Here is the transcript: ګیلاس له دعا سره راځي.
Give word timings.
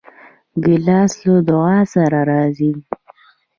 ګیلاس 0.63 1.13
له 1.27 1.37
دعا 1.47 1.77
سره 1.93 2.19
راځي. 2.31 2.71